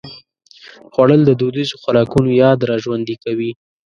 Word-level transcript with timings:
خوړل 0.93 1.21
د 1.25 1.31
دودیزو 1.39 1.75
خوراکونو 1.81 2.29
یاد 2.43 2.59
راژوندي 2.71 3.15
کوي 3.23 3.51